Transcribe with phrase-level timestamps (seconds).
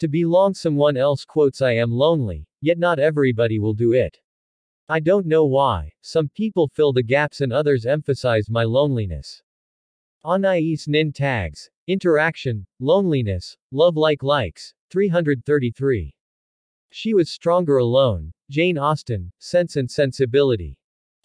[0.00, 4.16] To belong someone else quotes I am lonely, yet not everybody will do it.
[4.88, 9.42] I don't know why, some people fill the gaps and others emphasize my loneliness.
[10.24, 16.14] Anais Nin tags, interaction, loneliness, love like likes, 333.
[16.90, 20.78] She was stronger alone, Jane Austen, Sense and Sensibility.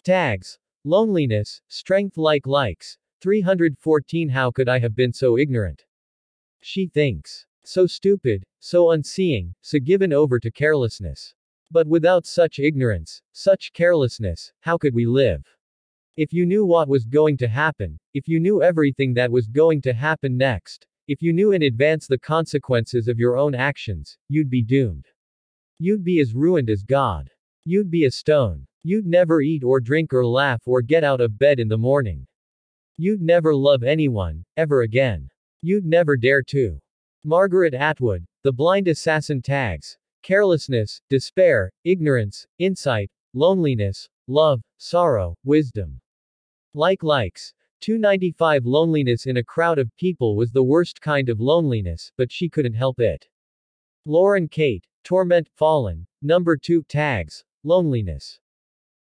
[0.04, 5.84] Tags, loneliness, strength like likes, 314 How could I have been so ignorant?
[6.60, 7.46] She thinks.
[7.66, 11.34] So stupid, so unseeing, so given over to carelessness.
[11.70, 15.42] But without such ignorance, such carelessness, how could we live?
[16.16, 19.80] If you knew what was going to happen, if you knew everything that was going
[19.82, 24.50] to happen next, if you knew in advance the consequences of your own actions, you'd
[24.50, 25.06] be doomed.
[25.78, 27.30] You'd be as ruined as God.
[27.64, 28.66] You'd be a stone.
[28.82, 32.26] You'd never eat or drink or laugh or get out of bed in the morning.
[32.98, 35.30] You'd never love anyone, ever again.
[35.62, 36.78] You'd never dare to.
[37.26, 39.96] Margaret Atwood, The Blind Assassin tags.
[40.22, 45.98] Carelessness, despair, ignorance, insight, loneliness, love, sorrow, wisdom.
[46.74, 47.54] Like likes.
[47.80, 52.46] 295 Loneliness in a crowd of people was the worst kind of loneliness, but she
[52.46, 53.26] couldn't help it.
[54.04, 56.06] Lauren Kate, Torment, Fallen.
[56.20, 57.42] Number 2 tags.
[57.62, 58.38] Loneliness.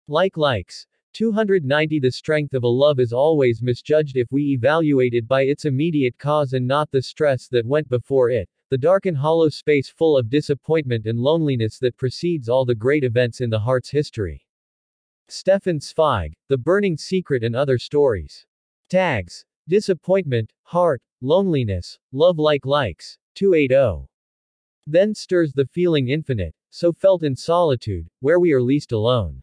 [0.07, 0.87] Like likes.
[1.17, 5.65] 290 The strength of a love is always misjudged if we evaluate it by its
[5.65, 9.89] immediate cause and not the stress that went before it, the dark and hollow space
[9.89, 14.45] full of disappointment and loneliness that precedes all the great events in the heart's history.
[15.27, 18.45] Stefan Zweig, The Burning Secret and Other Stories.
[18.87, 19.43] Tags.
[19.67, 24.07] Disappointment, heart, loneliness, love like likes, 280.
[24.85, 29.41] Then stirs the feeling infinite, so felt in solitude, where we are least alone.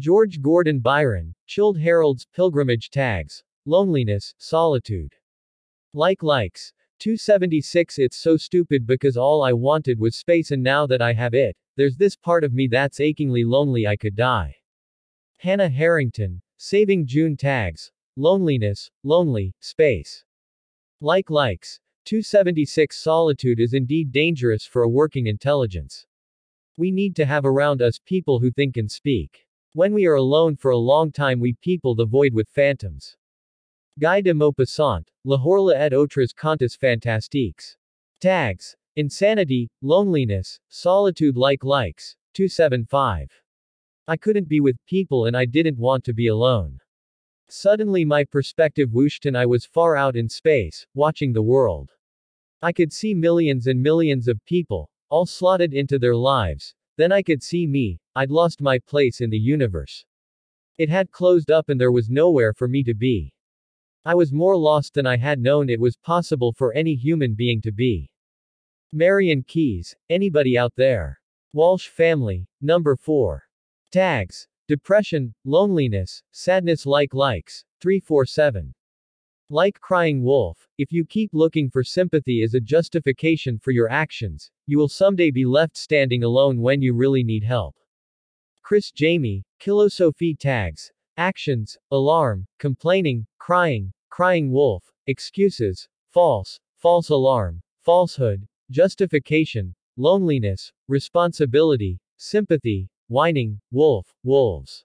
[0.00, 3.44] George Gordon Byron, Childe Harold's Pilgrimage Tags.
[3.66, 5.14] Loneliness, Solitude.
[5.92, 6.72] Like likes.
[7.00, 11.34] 276 It's so stupid because all I wanted was space and now that I have
[11.34, 14.56] it, there's this part of me that's achingly lonely I could die.
[15.36, 17.92] Hannah Harrington, Saving June Tags.
[18.16, 20.24] Loneliness, Lonely, Space.
[21.02, 21.78] Like likes.
[22.06, 26.06] 276 Solitude is indeed dangerous for a working intelligence.
[26.78, 29.46] We need to have around us people who think and speak.
[29.72, 33.16] When we are alone for a long time we people the void with phantoms.
[34.00, 37.76] Guy de Maupassant, La Horla et autres contes fantastiques.
[38.20, 38.74] Tags.
[38.96, 42.16] Insanity, loneliness, solitude like likes.
[42.34, 43.30] 275.
[44.08, 46.80] I couldn't be with people and I didn't want to be alone.
[47.48, 51.92] Suddenly my perspective whooshed and I was far out in space, watching the world.
[52.60, 57.22] I could see millions and millions of people, all slotted into their lives, then I
[57.22, 60.04] could see me, I'd lost my place in the universe.
[60.78, 63.32] It had closed up and there was nowhere for me to be.
[64.04, 67.60] I was more lost than I had known it was possible for any human being
[67.62, 68.10] to be.
[68.92, 71.20] Marian Keyes, anybody out there?
[71.52, 73.42] Walsh family, number 4.
[73.92, 74.46] Tags.
[74.68, 78.72] Depression, loneliness, sadness like likes, 347.
[79.52, 84.48] Like crying wolf, if you keep looking for sympathy as a justification for your actions,
[84.66, 87.74] you will someday be left standing alone when you really need help.
[88.62, 98.46] Criss Jami, Sophie tags, actions, alarm, complaining, crying, crying wolf, excuses, false, false alarm, falsehood,
[98.70, 104.84] justification, loneliness, responsibility, sympathy, whining, wolf, wolves.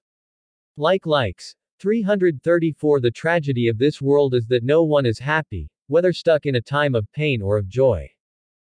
[0.75, 6.13] Like likes, 334 The tragedy of this world is that no one is happy, whether
[6.13, 8.09] stuck in a time of pain or of joy.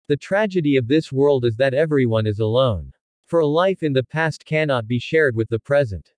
[0.08, 2.92] The tragedy of this world is that everyone is alone.
[3.26, 6.12] For a life in the past cannot be shared with the present.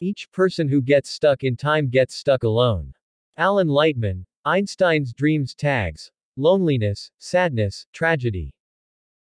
[0.00, 2.92] Each person who gets stuck in time gets stuck alone.
[3.36, 6.10] Alan Lightman, Einstein's Dreams Tags.
[6.36, 8.54] Loneliness, Sadness, Tragedy.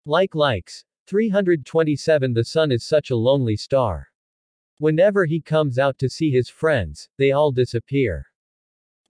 [0.07, 0.85] Like likes.
[1.07, 4.10] 327 The sun is such a lonely star.
[4.81, 8.25] Whenever he comes out to see his friends, they all disappear.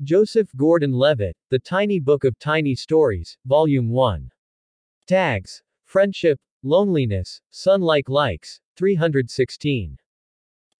[0.02, 4.28] Joseph Gordon Levitt, The Tiny Book of Tiny Stories, Volume 1.
[5.06, 5.62] Tags.
[5.84, 9.96] Friendship, Loneliness, Sun Like Likes, 316.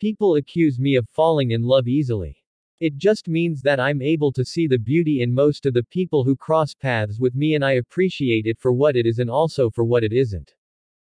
[0.01, 2.37] People accuse me of falling in love easily.
[2.81, 6.25] It just means that I'm able to see the beauty in most of the people
[6.25, 9.71] who cross paths with me and I appreciate it for what it is and also
[9.71, 10.53] for what it isn't.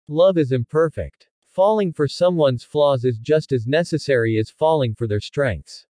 [0.08, 1.28] Love is imperfect.
[1.56, 5.88] Falling for someone's flaws is just as necessary as falling for their strengths.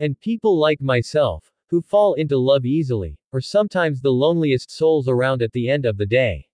[0.00, 5.40] And people like myself, who fall into love easily, are sometimes the loneliest souls around
[5.40, 6.48] at the end of the day.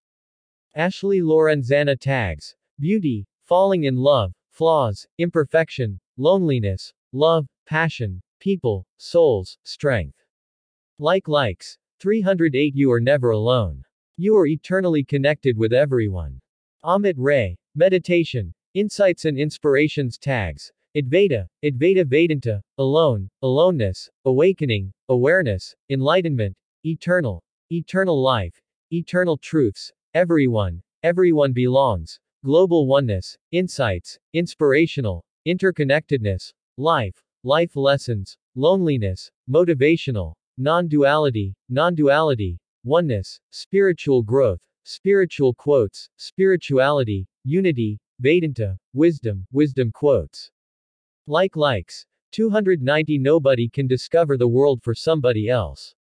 [0.74, 10.22] Ashley Lorenzana tags beauty, falling in love, flaws, imperfection, loneliness, love, passion, people, souls, strength.
[10.98, 11.78] Like likes.
[11.98, 13.82] 308 You are never alone.
[14.18, 16.42] You are eternally connected with everyone.
[16.84, 17.56] Amit Ray.
[17.76, 18.54] Meditation.
[18.74, 20.70] Insights and Inspirations Tags.
[20.96, 27.42] Advaita, Advaita Vedanta, alone, aloneness, awakening, awareness, enlightenment, eternal,
[27.72, 28.62] eternal life,
[28.92, 40.32] eternal truths, everyone, everyone belongs, global oneness, insights, inspirational, interconnectedness, life, life lessons, loneliness, motivational,
[40.58, 50.50] non-duality, non-duality, oneness, spiritual growth, spiritual quotes, spirituality, unity, Vedanta, wisdom, wisdom quotes.
[51.26, 52.04] Like likes.
[52.32, 55.94] 290 Nobody can discover the world for somebody else.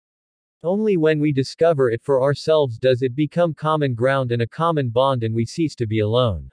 [0.64, 4.90] Only when we discover it for ourselves does it become common ground and a common
[4.90, 6.50] bond and we cease to be alone.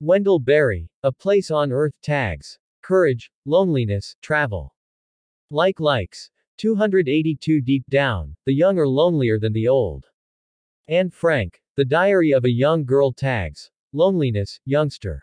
[0.00, 0.90] Wendell Berry.
[1.02, 2.58] A Place on Earth tags.
[2.82, 4.74] Courage, loneliness, travel.
[5.50, 6.30] Like likes.
[6.58, 10.06] 282 Deep down, the young are lonelier than the old.
[10.88, 11.60] Anne Frank.
[11.76, 13.71] The Diary of a Young Girl tags.
[13.92, 15.22] Loneliness, youngster.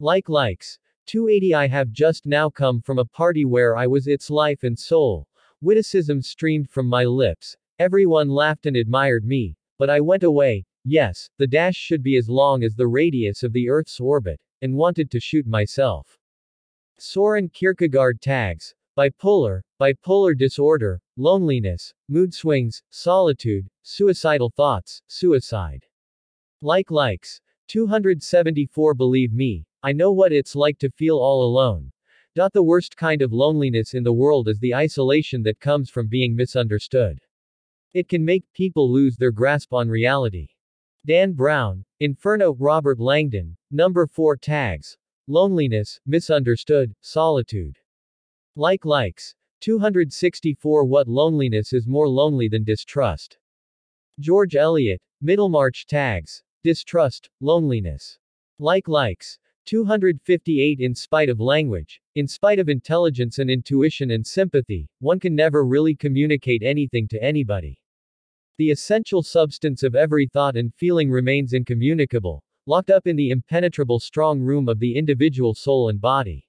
[0.00, 0.78] Like likes.
[1.06, 4.76] 280 I have just now come from a party where I was its life and
[4.76, 5.28] soul.
[5.60, 7.56] Witticism streamed from my lips.
[7.78, 9.56] Everyone laughed and admired me.
[9.78, 10.64] But I went away.
[10.84, 14.74] Yes, the dash should be as long as the radius of the Earth's orbit, and
[14.74, 16.18] wanted to shoot myself.
[16.98, 18.74] Soren Kierkegaard tags.
[18.96, 25.84] Bipolar, bipolar disorder, loneliness, mood swings, solitude, suicidal thoughts, suicide.
[26.62, 27.40] Like likes.
[27.68, 31.90] 274 Believe me, I know what it's like to feel all alone.
[32.34, 36.36] The worst kind of loneliness in the world is the isolation that comes from being
[36.36, 37.18] misunderstood.
[37.94, 40.48] It can make people lose their grasp on reality.
[41.06, 44.98] Dan Brown, Inferno, Robert Langdon, Number 4 Tags.
[45.28, 47.78] Loneliness, Misunderstood, Solitude.
[48.54, 49.34] Like likes.
[49.60, 53.38] 264 What loneliness is more lonely than distrust.
[54.20, 56.42] George Eliot, Middlemarch Tags.
[56.66, 58.18] Distrust, loneliness.
[58.58, 59.38] Like likes.
[59.66, 65.36] 258 In spite of language, in spite of intelligence and intuition and sympathy, one can
[65.36, 67.80] never really communicate anything to anybody.
[68.58, 74.00] The essential substance of every thought and feeling remains incommunicable, locked up in the impenetrable
[74.00, 76.48] strong room of the individual soul and body.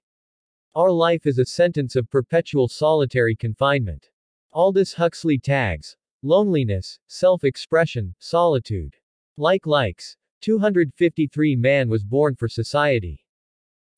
[0.73, 4.09] Our life is a sentence of perpetual solitary confinement.
[4.51, 8.95] Aldous Huxley tags loneliness, self expression, solitude.
[9.39, 10.17] Like likes.
[10.41, 13.23] 253 Man was born for society.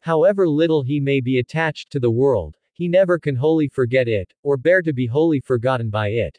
[0.02, 4.34] However little he may be attached to the world, he never can wholly forget it,
[4.44, 6.38] or bear to be wholly forgotten by it.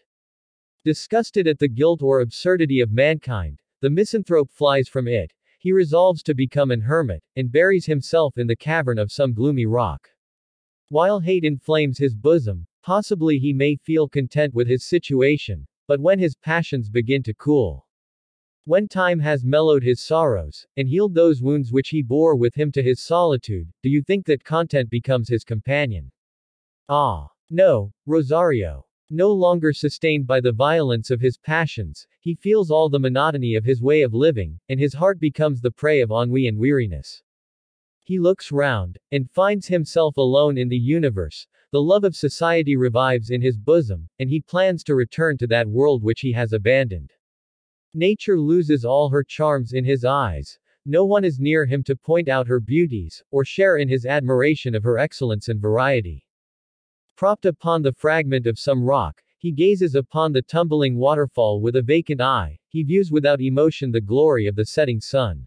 [0.85, 6.23] Disgusted at the guilt or absurdity of mankind, the misanthrope flies from it, he resolves
[6.23, 10.11] to become an hermit, and buries himself in the cavern of some gloomy rock.
[10.91, 16.19] While hate inflames his bosom, possibly he may feel content with his situation, but when
[16.19, 17.87] his passions begin to cool,
[18.71, 22.71] when time has mellowed his sorrows, and healed those wounds which he bore with him
[22.71, 26.09] to his solitude, do you think that content becomes his companion?
[26.89, 27.27] Ah.
[27.51, 28.87] No, Rosario.
[29.11, 33.65] No longer sustained by the violence of his passions, he feels all the monotony of
[33.65, 37.25] his way of living, and his heart becomes the prey of ennui and weariness.
[38.05, 43.31] He looks round, and finds himself alone in the universe, the love of society revives
[43.31, 47.13] in his bosom, and he plans to return to that world which he has abandoned.
[47.95, 50.59] Nature loses all her charms in his eyes.
[50.87, 54.75] No one is near him to point out her beauties, or share in his admiration
[54.77, 56.25] of her excellence and variety.
[57.17, 61.83] Propped upon the fragment of some rock, he gazes upon the tumbling waterfall with a
[61.83, 65.47] vacant eye, he views without emotion the glory of the setting sun.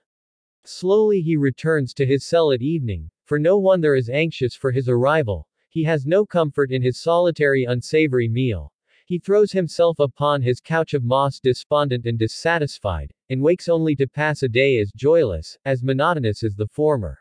[0.66, 4.72] Slowly he returns to his cell at evening, for no one there is anxious for
[4.72, 8.73] his arrival, he has no comfort in his solitary unsavory meal,
[9.14, 14.08] he throws himself upon his couch of moss despondent and dissatisfied, and wakes only to
[14.08, 17.20] pass a day as joyless, as monotonous as the former.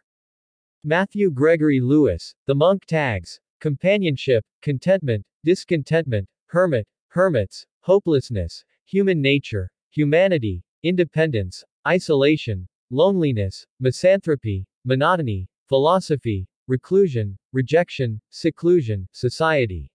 [0.85, 10.65] Matthew Gregory Lewis, The Monk Tags, Companionship, Contentment, Discontentment, Hermit, Hermits, Hopelessness, Human Nature, Humanity,
[10.83, 19.93] Independence, Isolation, Loneliness, Misanthropy, Monotony, Philosophy, Reclusion, Rejection, Seclusion, Society.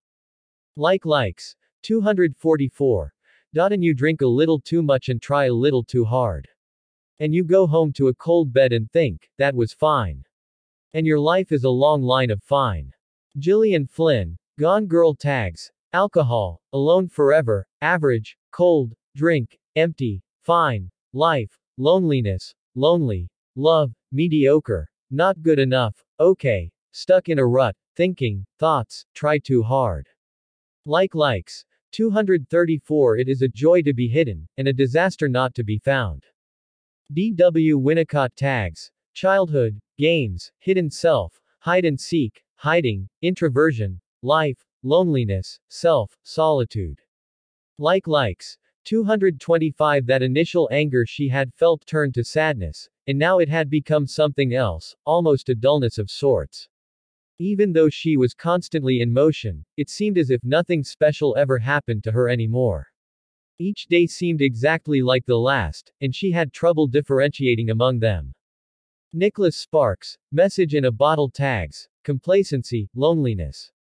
[0.76, 1.56] Like likes.
[1.84, 3.14] 244.
[3.56, 6.48] And you drink a little too much and try a little too hard.
[7.20, 10.24] And you go home to a cold bed and think, that was fine.
[10.94, 12.92] And your life is a long line of fine.
[13.40, 14.38] Gillian Flynn.
[14.60, 15.72] Gone Girl Tags.
[15.94, 16.62] Alcohol.
[16.74, 17.68] Alone forever.
[17.82, 18.38] Average.
[18.52, 18.94] Cold.
[19.16, 19.58] Drink.
[19.76, 20.24] Empty.
[20.42, 20.90] Fine.
[21.14, 21.58] Life.
[21.78, 22.54] Loneliness.
[22.76, 23.30] Lonely.
[23.56, 23.92] Love.
[24.12, 24.90] Mediocre.
[25.12, 26.04] Not good enough.
[26.20, 26.72] Okay.
[26.92, 27.76] Stuck in a rut.
[27.96, 28.46] Thinking.
[28.60, 29.06] Thoughts.
[29.14, 30.08] Try too hard.
[30.86, 31.66] Like likes.
[31.98, 36.24] 234 It is a joy to be hidden, and a disaster not to be found.
[37.12, 37.34] D.
[37.34, 37.80] W.
[37.80, 38.92] Winnicott Tags.
[39.16, 47.00] Childhood, Games, Hidden Self, Hide and Seek, Hiding, Introversion, Life, Loneliness, Self, Solitude.
[47.80, 48.60] Like likes.
[48.84, 54.06] 225 That initial anger she had felt turned to sadness, and now it had become
[54.06, 56.70] something else, almost a dullness of sorts.
[57.40, 62.04] Even though she was constantly in motion, it seemed as if nothing special ever happened
[62.04, 62.88] to her anymore.
[63.60, 68.34] Each day seemed exactly like the last, and she had trouble differentiating among them.
[69.14, 73.72] Nicholas Sparks, message in a bottle tags, complacency, loneliness.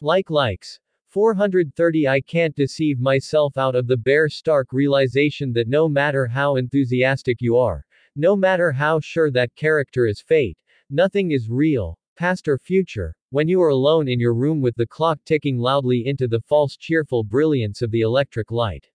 [0.00, 0.80] Like likes.
[1.08, 6.56] 430 I can't deceive myself out of the bare stark realization that no matter how
[6.56, 7.84] enthusiastic you are,
[8.16, 13.48] no matter how sure that character is fate, nothing is real, past or future, when
[13.48, 17.24] you are alone in your room with the clock ticking loudly into the false cheerful
[17.24, 18.90] brilliance of the electric light.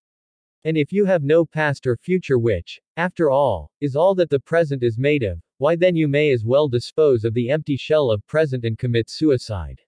[0.65, 4.39] And if you have no past or future which, after all, is all that the
[4.39, 8.11] present is made of, why then you may as well dispose of the empty shell
[8.11, 9.79] of present and commit suicide.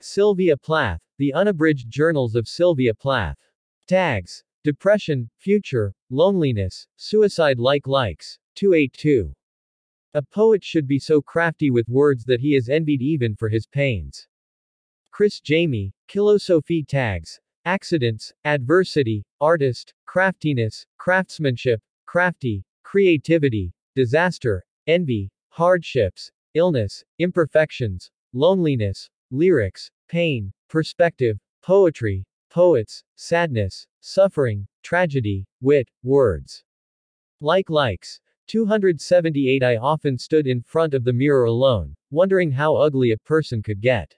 [0.00, 3.38] Sylvia Plath, The Unabridged Journals of Sylvia Plath.
[3.86, 4.42] Tags.
[4.64, 8.38] Depression, Future, Loneliness, Suicide like likes.
[8.56, 9.32] 282.
[10.14, 13.66] A poet should be so crafty with words that he is envied even for his
[13.66, 14.28] pains.
[15.10, 17.40] Criss Jami, Philosophy Tags.
[17.64, 30.52] Accidents, Adversity, Artist, Craftiness, Craftsmanship, Crafty, Creativity, Disaster, Envy, Hardships, Illness, Imperfections, Loneliness, Lyrics, Pain,
[30.68, 36.64] Perspective, Poetry, Poets, Sadness, Suffering, Tragedy, Wit, Words.
[37.40, 38.20] Like likes.
[38.52, 43.62] 278 I often stood in front of the mirror alone, wondering how ugly a person
[43.62, 44.14] could get.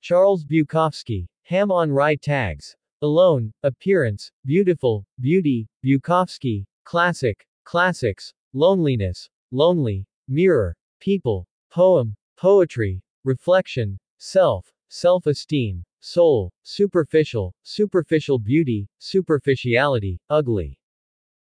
[0.00, 1.28] Charles Bukowski.
[1.44, 2.74] Ham on Rye Tags.
[3.02, 14.68] Alone, Appearance, Beautiful, Beauty, Bukowski, Classic, Classics, Loneliness, Lonely, Mirror, People, Poem, Poetry, Reflection, Self,
[14.88, 20.76] Self-esteem, Soul, Superficial, Superficial Beauty, Superficiality, Ugly.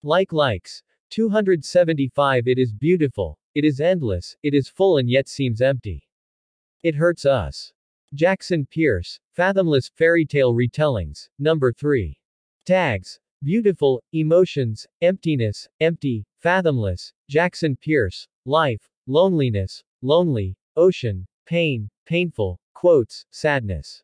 [0.02, 0.82] Like likes.
[1.10, 3.38] 275 It is beautiful.
[3.56, 6.08] It is endless, it is full and yet seems empty.
[6.84, 7.74] It hurts us.
[8.14, 12.18] Jackson Pearce, Fathomless Fairy Tale Retellings, Number 3.
[12.66, 13.20] Tags.
[13.44, 24.04] Beautiful, Emotions, Emptiness, Empty, Fathomless, Jackson Pearce, Life, Loneliness, Lonely, Ocean, Pain, Painful, Quotes, Sadness.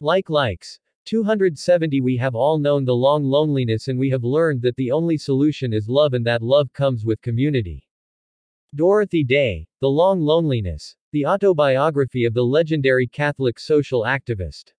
[0.00, 0.78] Like likes.
[1.04, 5.16] 270 We have all known the long loneliness and we have learned that the only
[5.16, 7.86] solution is love and that love comes with community.
[8.74, 14.74] Dorothy Day, The Long Loneliness, the autobiography of the legendary Catholic social activist.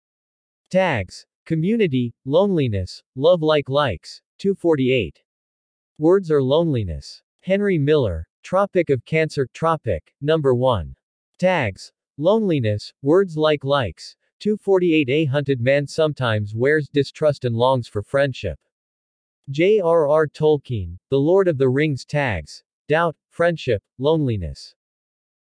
[0.70, 1.26] Tags.
[1.44, 5.20] Community, loneliness, love like likes, 248.
[5.98, 7.20] Words are loneliness.
[7.40, 10.94] Henry Miller, Tropic of Cancer, Tropic, number 1.
[11.40, 11.90] Tags.
[12.16, 18.58] Loneliness, words like likes, 248 A hunted man sometimes wears distrust and longs for friendship.
[19.50, 20.28] J.R.R.
[20.28, 22.64] Tolkien, The Lord of the Rings tags.
[22.88, 24.74] Doubt, friendship, loneliness.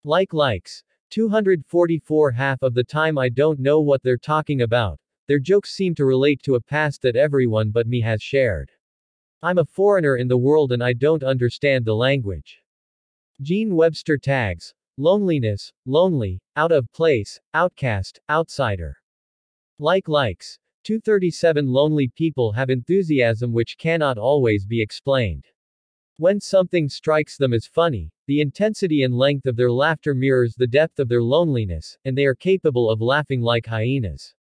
[0.03, 0.83] Like likes.
[1.09, 4.99] 244 Half of the time I don't know what they're talking about.
[5.27, 8.69] Their jokes seem to relate to a past that everyone but me has shared.
[9.41, 12.61] I'm a foreigner in the world and I don't understand the language.
[13.41, 14.75] Jean Webster tags.
[14.97, 18.95] Loneliness, lonely, out of place, outcast, outsider.
[19.79, 20.59] Like likes.
[20.83, 25.45] 237 Lonely people have enthusiasm which cannot always be explained.
[26.17, 30.67] When something strikes them as funny, the intensity and length of their laughter mirrors the
[30.67, 34.35] depth of their loneliness, and they are capable of laughing like hyenas.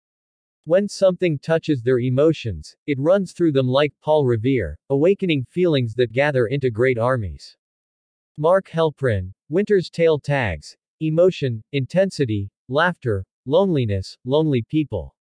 [0.64, 6.12] When something touches their emotions, it runs through them like Paul Revere, awakening feelings that
[6.12, 7.56] gather into great armies.
[8.38, 10.74] Mark Helprin, Winter's Tale Tags.
[11.00, 15.14] Emotion, intensity, laughter, loneliness, lonely people.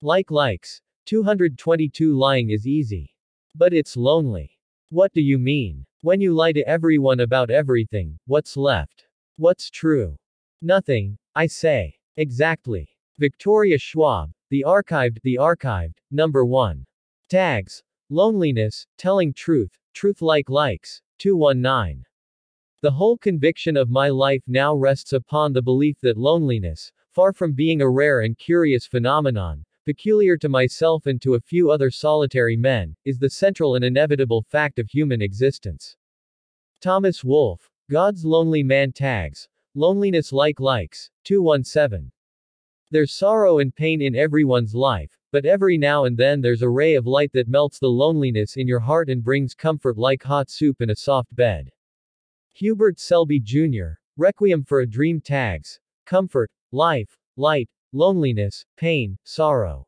[0.00, 0.80] Like likes.
[1.06, 3.14] 222 Lying is easy.
[3.54, 4.58] But it's lonely.
[4.88, 5.86] What do you mean?
[6.00, 9.06] When you lie to everyone about everything, what's left?
[9.36, 10.16] What's true?
[10.62, 11.94] Nothing, I say.
[12.16, 12.88] Exactly.
[13.20, 14.32] Victoria Schwab.
[14.50, 16.84] The Archived, The Archived, Number 1.
[17.28, 17.84] Tags.
[18.10, 22.04] Loneliness, Telling Truth, Truth Like Likes, 219.
[22.82, 27.52] The whole conviction of my life now rests upon the belief that loneliness, far from
[27.52, 32.56] being a rare and curious phenomenon, peculiar to myself and to a few other solitary
[32.56, 35.96] men, is the central and inevitable fact of human existence.
[36.80, 37.70] Thomas Wolfe.
[37.88, 39.48] God's Lonely Man Tags.
[39.76, 41.08] Loneliness Like Likes.
[41.22, 42.10] 217.
[42.90, 46.96] There's sorrow and pain in everyone's life, but every now and then there's a ray
[46.96, 50.80] of light that melts the loneliness in your heart and brings comfort like hot soup
[50.80, 51.70] in a soft bed.
[52.54, 59.86] Hubert Selby Jr., Requiem for a Dream Tags, Comfort, Life, Light, Loneliness, Pain, Sorrow.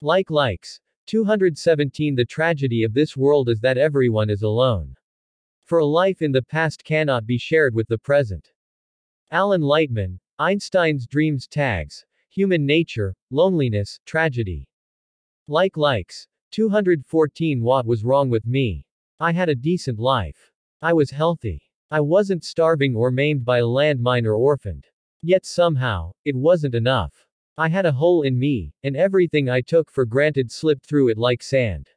[0.00, 0.80] Like likes.
[1.06, 4.96] 217 The tragedy of this world is that everyone is alone.
[5.64, 8.52] For a life in the past cannot be shared with the present.
[9.30, 14.68] Alan Lightman, Einstein's Dreams Tags, Human Nature, Loneliness, Tragedy.
[15.48, 16.26] Like likes.
[16.50, 18.84] 214 What was wrong with me?
[19.20, 20.52] I had a decent life.
[20.82, 21.65] I was healthy.
[21.90, 24.86] I wasn't starving or maimed by a landmine or orphaned.
[25.22, 27.26] Yet somehow, it wasn't enough.
[27.56, 31.16] I had a hole in me, and everything I took for granted slipped through it
[31.16, 31.88] like sand.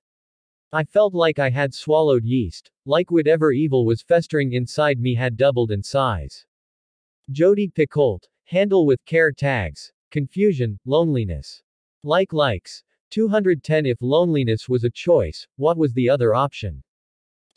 [0.72, 5.36] I felt like I had swallowed yeast, like whatever evil was festering inside me had
[5.36, 6.46] doubled in size.
[7.32, 11.64] Jodi Picoult, handle with care tags, confusion, loneliness.
[12.04, 12.84] Like likes.
[13.10, 16.84] 210 If loneliness was a choice, what was the other option?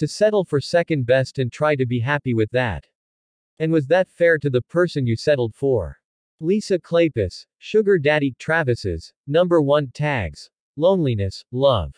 [0.03, 2.85] To settle for second best and try to be happy with that.
[3.61, 5.97] And was that fair to the person you settled for?
[6.41, 10.51] Lisa Kleypas, Sugar Daddy Travis's, number 1 tags.
[10.75, 11.95] Loneliness, love.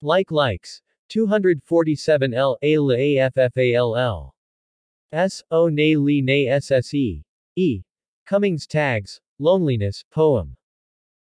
[0.00, 0.80] Like likes.
[1.08, 4.32] 247 L A L A F F A L L.
[5.10, 7.24] S O Ne Li Ne SSE.
[7.56, 7.82] E.
[8.26, 9.20] Cummings tags.
[9.40, 10.56] Loneliness, poem.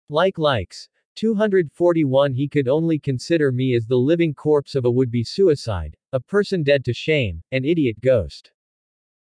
[0.10, 0.89] Like likes.
[1.15, 6.20] 241 He could only consider me as the living corpse of a would-be suicide, a
[6.20, 8.51] person dead to shame, an idiot ghost.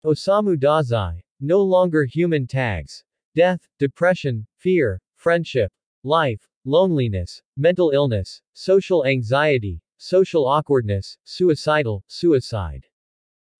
[0.06, 1.22] Osamu Dazai.
[1.39, 3.04] No longer human tags.
[3.36, 5.72] Death, depression, fear, friendship,
[6.04, 12.86] life, loneliness, mental illness, social anxiety, social awkwardness, suicidal, suicide.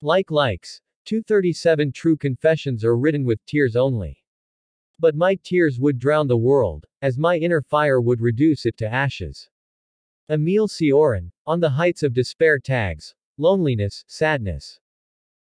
[0.02, 0.82] Like likes.
[1.06, 4.24] 237 True confessions are written with tears only.
[5.00, 8.88] But my tears would drown the world, as my inner fire would reduce it to
[8.88, 9.50] ashes.
[10.30, 13.14] Emile Cioran, On the Heights of Despair tags.
[13.38, 14.80] Loneliness, sadness.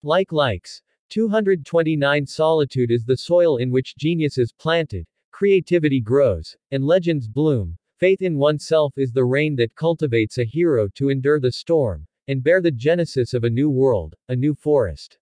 [0.03, 0.83] Like likes.
[1.11, 7.77] 229 Solitude is the soil in which genius is planted, creativity grows, and legends bloom.
[7.99, 12.43] Faith in oneself is the rain that cultivates a hero to endure the storm, and
[12.43, 15.19] bear the genesis of a new world, a new forest.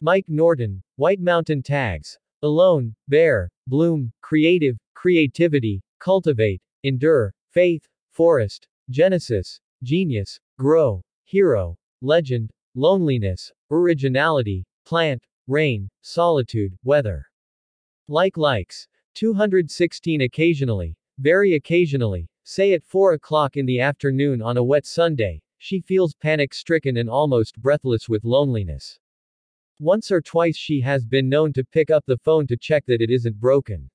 [0.00, 2.18] Mike Norton, White Mountain Tags.
[2.46, 13.50] Alone, bear, bloom, creative, creativity, cultivate, endure, faith, forest, genesis, genius, grow, hero, legend, loneliness,
[13.72, 17.26] originality, plant, rain, solitude, weather.
[18.06, 18.86] Like likes.
[19.14, 25.42] 216 Occasionally, very occasionally, say at 4 o'clock in the afternoon on a wet Sunday,
[25.58, 29.00] she feels panic stricken and almost breathless with loneliness.
[29.78, 33.02] Once or twice she has been known to pick up the phone to check that
[33.02, 33.90] it isn't broken.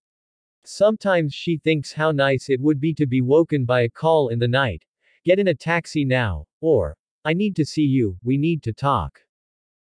[0.63, 4.37] Sometimes she thinks how nice it would be to be woken by a call in
[4.37, 4.85] the night.
[5.23, 9.19] Get in a taxi now, or, I need to see you, we need to talk.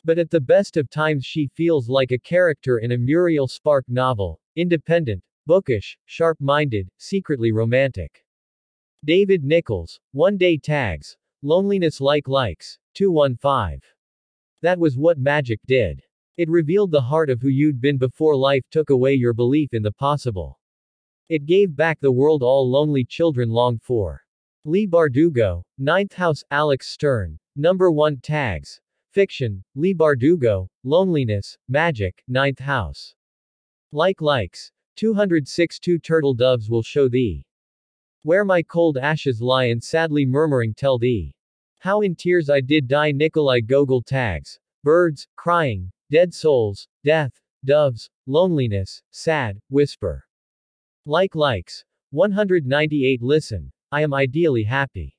[0.06, 3.86] But at the best of times she feels like a character in a Muriel Spark
[3.88, 8.24] novel, independent, bookish, sharp-minded, secretly romantic.
[9.04, 13.82] David Nicholls, One Day Tags, Loneliness Like Likes, 215.
[14.62, 16.02] That was what magic did.
[16.38, 19.84] It revealed the heart of who you'd been before life took away your belief in
[19.84, 20.60] the possible.
[21.30, 24.22] It gave back the world all lonely children longed for.
[24.66, 28.80] Leigh Bardugo, Ninth House, Alex Stern, Number 1 Tags,
[29.12, 33.16] Fiction, Leigh Bardugo, Loneliness, Magic, Ninth House.
[33.92, 34.72] Like likes.
[34.96, 37.46] 206 Two turtle doves will show thee.
[38.24, 41.34] Where my cold ashes lie and sadly murmuring tell thee.
[41.82, 44.60] How in tears I did die Nikolai Gogol tags.
[44.84, 47.32] Birds, crying, dead souls, death,
[47.66, 50.24] doves, loneliness, sad, whisper.
[51.08, 51.84] Like likes.
[52.12, 53.72] 198 Listen.
[53.92, 55.18] I am ideally happy.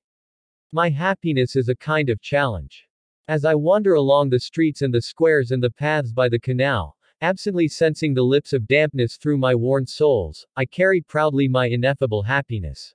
[0.70, 2.86] My happiness is a kind of challenge.
[3.26, 6.96] As I wander along the streets and the squares and the paths by the canal,
[7.22, 12.22] absently sensing the lips of dampness through my worn soles, I carry proudly my ineffable
[12.22, 12.94] happiness.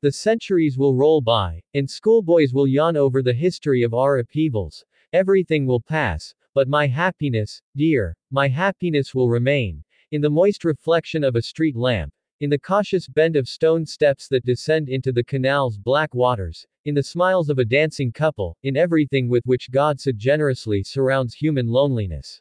[0.00, 4.84] The centuries will roll by, and schoolboys will yawn over the history of our upheavals.
[5.12, 9.82] Everything will pass, but my happiness, dear, my happiness will remain.
[10.12, 14.28] In the moist reflection of a street lamp, in the cautious bend of stone steps
[14.28, 18.76] that descend into the canal's black waters, in the smiles of a dancing couple, in
[18.76, 22.40] everything with which God so generously surrounds human loneliness.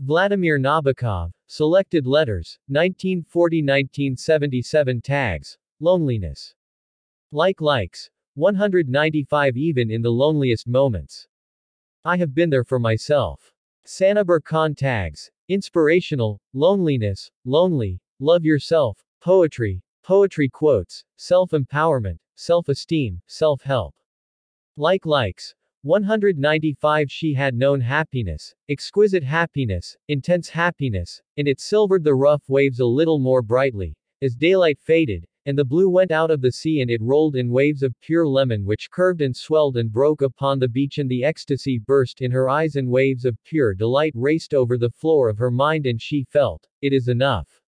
[0.00, 6.52] Vladimir Nabokov, Selected Letters, 1940-1977 Tags, Loneliness.
[7.36, 8.08] Like likes.
[8.34, 11.26] 195 Even in the loneliest moments.
[12.04, 13.52] I have been there for myself.
[13.84, 23.96] Sanober Khan Tags, Inspirational, Loneliness, Lonely, Love Yourself, Poetry, Poetry quotes, self-empowerment, self-esteem, self-help.
[24.76, 25.56] Like likes.
[25.82, 32.78] 195 She had known happiness, exquisite happiness, intense happiness, and it silvered the rough waves
[32.78, 36.80] a little more brightly, as daylight faded, and the blue went out of the sea
[36.80, 40.58] and it rolled in waves of pure lemon which curved and swelled and broke upon
[40.58, 44.54] the beach and the ecstasy burst in her eyes and waves of pure delight raced
[44.54, 47.60] over the floor of her mind and she felt, it is enough.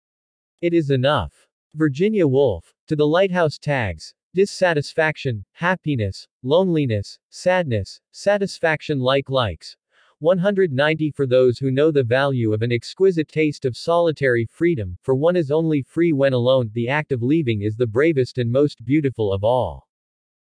[0.60, 1.48] It is enough.
[1.74, 2.72] Virginia Woolf.
[2.86, 9.76] To the lighthouse tags, dissatisfaction, happiness, loneliness, sadness, satisfaction like likes.
[10.20, 15.14] 190 For those who know the value of an exquisite taste of solitary freedom, for
[15.14, 18.84] one is only free when alone, the act of leaving is the bravest and most
[18.84, 19.88] beautiful of all.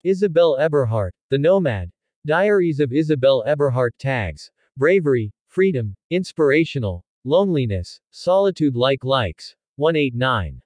[0.04, 1.92] Isabelle Eberhardt, The Nomad.
[2.26, 4.50] Diaries of Isabelle Eberhardt tags.
[4.78, 9.56] Bravery, freedom, inspirational, loneliness, solitude like likes.
[9.76, 10.62] 189.